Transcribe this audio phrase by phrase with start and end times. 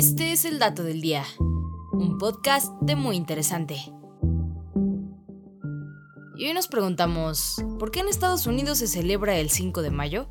[0.00, 1.26] Este es el dato del día,
[1.92, 3.76] un podcast de muy interesante.
[6.38, 10.30] Y hoy nos preguntamos, ¿por qué en Estados Unidos se celebra el 5 de mayo?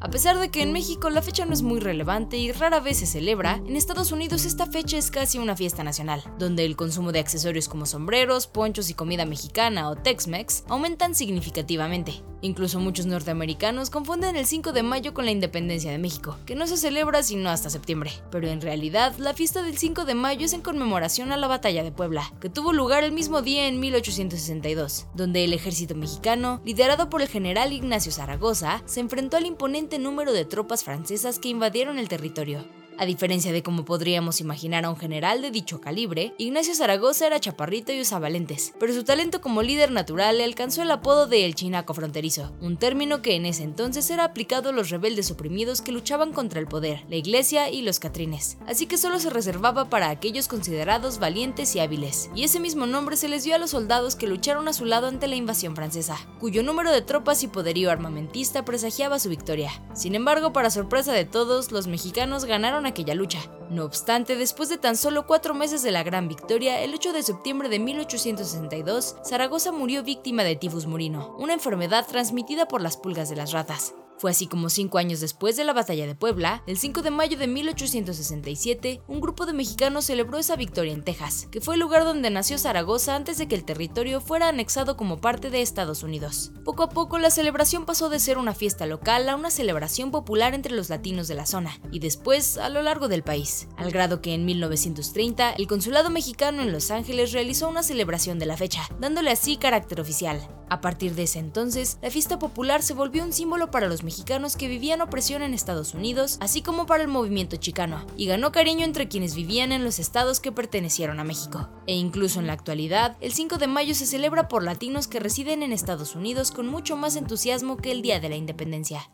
[0.00, 2.98] A pesar de que en México la fecha no es muy relevante y rara vez
[2.98, 7.10] se celebra, en Estados Unidos esta fecha es casi una fiesta nacional, donde el consumo
[7.10, 12.22] de accesorios como sombreros, ponchos y comida mexicana o Tex-Mex aumentan significativamente.
[12.40, 16.68] Incluso muchos norteamericanos confunden el 5 de mayo con la independencia de México, que no
[16.68, 18.12] se celebra sino hasta septiembre.
[18.30, 21.82] Pero en realidad, la fiesta del 5 de mayo es en conmemoración a la batalla
[21.82, 27.10] de Puebla, que tuvo lugar el mismo día en 1862, donde el ejército mexicano, liderado
[27.10, 31.98] por el general Ignacio Zaragoza, se enfrentó al imponente número de tropas francesas que invadieron
[31.98, 32.64] el territorio.
[33.00, 37.38] A diferencia de como podríamos imaginar a un general de dicho calibre, Ignacio Zaragoza era
[37.38, 41.44] chaparrito y usaba lentes, pero su talento como líder natural le alcanzó el apodo de
[41.44, 45.80] El Chinaco Fronterizo, un término que en ese entonces era aplicado a los rebeldes oprimidos
[45.80, 49.88] que luchaban contra el poder, la iglesia y los catrines, así que solo se reservaba
[49.88, 53.70] para aquellos considerados valientes y hábiles, y ese mismo nombre se les dio a los
[53.70, 57.46] soldados que lucharon a su lado ante la invasión francesa, cuyo número de tropas y
[57.46, 59.70] poderío armamentista presagiaba su victoria.
[59.94, 63.40] Sin embargo, para sorpresa de todos, los mexicanos ganaron aquella lucha.
[63.70, 67.22] No obstante, después de tan solo cuatro meses de la gran victoria, el 8 de
[67.22, 73.28] septiembre de 1862, Zaragoza murió víctima de tifus murino, una enfermedad transmitida por las pulgas
[73.28, 73.94] de las ratas.
[74.18, 77.38] Fue así como cinco años después de la batalla de Puebla, el 5 de mayo
[77.38, 82.02] de 1867, un grupo de mexicanos celebró esa victoria en Texas, que fue el lugar
[82.02, 86.50] donde nació Zaragoza antes de que el territorio fuera anexado como parte de Estados Unidos.
[86.64, 90.52] Poco a poco la celebración pasó de ser una fiesta local a una celebración popular
[90.52, 94.20] entre los latinos de la zona, y después a lo largo del país, al grado
[94.20, 98.82] que en 1930 el consulado mexicano en Los Ángeles realizó una celebración de la fecha,
[98.98, 100.57] dándole así carácter oficial.
[100.70, 104.54] A partir de ese entonces, la fiesta popular se volvió un símbolo para los mexicanos
[104.56, 108.84] que vivían opresión en Estados Unidos, así como para el movimiento chicano, y ganó cariño
[108.84, 111.70] entre quienes vivían en los estados que pertenecieron a México.
[111.86, 115.62] E incluso en la actualidad, el 5 de mayo se celebra por latinos que residen
[115.62, 119.10] en Estados Unidos con mucho más entusiasmo que el Día de la Independencia.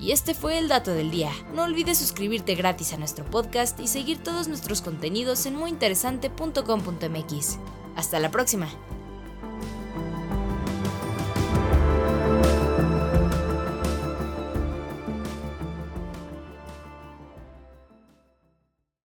[0.00, 1.30] Y este fue el dato del día.
[1.54, 7.58] No olvides suscribirte gratis a nuestro podcast y seguir todos nuestros contenidos en muyinteresante.com.mx.
[7.94, 8.68] Hasta la próxima.